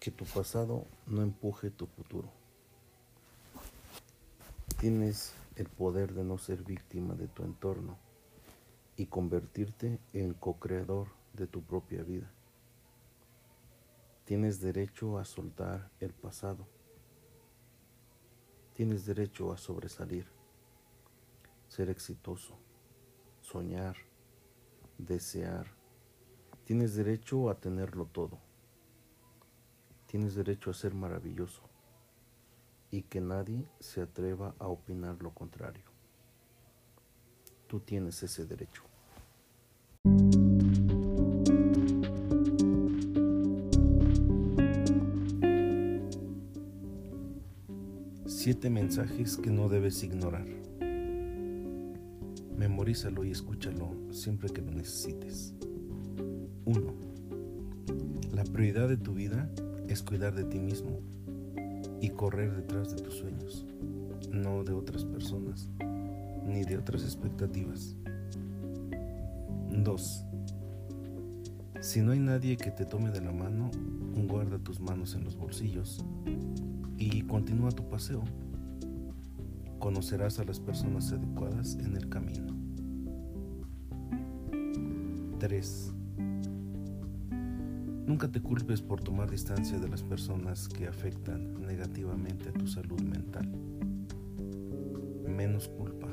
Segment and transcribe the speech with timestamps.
[0.00, 2.30] Que tu pasado no empuje tu futuro.
[4.78, 7.98] Tienes el poder de no ser víctima de tu entorno
[8.96, 12.32] y convertirte en co-creador de tu propia vida.
[14.24, 16.66] Tienes derecho a soltar el pasado.
[18.72, 20.26] Tienes derecho a sobresalir,
[21.68, 22.56] ser exitoso,
[23.42, 23.96] soñar,
[24.96, 25.66] desear.
[26.64, 28.38] Tienes derecho a tenerlo todo.
[30.10, 31.62] Tienes derecho a ser maravilloso
[32.90, 35.84] y que nadie se atreva a opinar lo contrario.
[37.68, 38.82] Tú tienes ese derecho.
[48.26, 50.48] Siete mensajes que no debes ignorar.
[52.56, 55.54] Memorízalo y escúchalo siempre que lo necesites.
[56.64, 56.94] 1.
[58.32, 59.48] La prioridad de tu vida
[59.92, 61.00] es cuidar de ti mismo
[62.00, 63.66] y correr detrás de tus sueños,
[64.30, 65.68] no de otras personas
[66.46, 67.96] ni de otras expectativas.
[69.70, 70.24] 2.
[71.80, 73.70] Si no hay nadie que te tome de la mano,
[74.28, 76.04] guarda tus manos en los bolsillos
[76.96, 78.22] y continúa tu paseo.
[79.80, 82.54] Conocerás a las personas adecuadas en el camino.
[85.38, 85.94] 3.
[88.10, 93.00] Nunca te culpes por tomar distancia de las personas que afectan negativamente a tu salud
[93.02, 93.48] mental.
[95.28, 96.08] Menos culpa,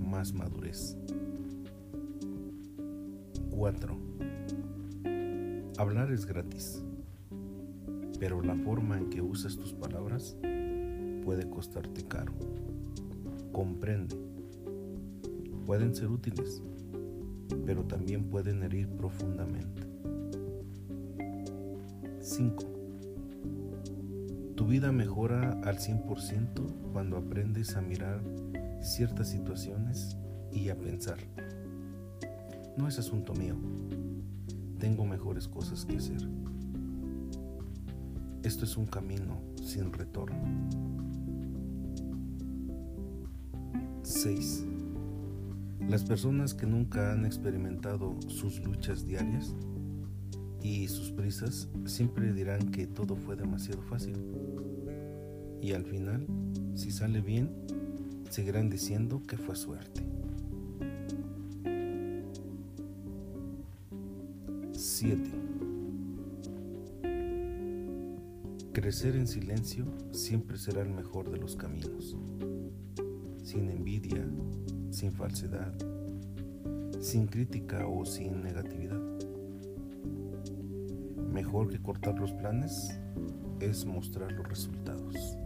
[0.00, 0.96] más madurez.
[3.50, 3.94] 4.
[5.76, 6.82] Hablar es gratis,
[8.18, 10.38] pero la forma en que usas tus palabras
[11.26, 12.32] puede costarte caro.
[13.52, 14.16] Comprende.
[15.66, 16.62] Pueden ser útiles,
[17.66, 19.91] pero también pueden herir profundamente.
[22.22, 22.64] 5.
[24.54, 28.22] Tu vida mejora al 100% cuando aprendes a mirar
[28.80, 30.16] ciertas situaciones
[30.52, 31.18] y a pensar.
[32.76, 33.56] No es asunto mío.
[34.78, 36.28] Tengo mejores cosas que hacer.
[38.44, 40.38] Esto es un camino sin retorno.
[44.04, 44.64] 6.
[45.88, 49.56] Las personas que nunca han experimentado sus luchas diarias
[50.62, 54.16] y sus prisas siempre dirán que todo fue demasiado fácil.
[55.60, 56.26] Y al final,
[56.74, 57.50] si sale bien,
[58.30, 60.02] seguirán diciendo que fue suerte.
[64.72, 65.20] 7.
[68.72, 72.16] Crecer en silencio siempre será el mejor de los caminos,
[73.44, 74.26] sin envidia,
[74.90, 75.72] sin falsedad,
[77.00, 78.81] sin crítica o sin negatividad.
[81.32, 83.00] Mejor que cortar los planes
[83.60, 85.38] es mostrar los resultados.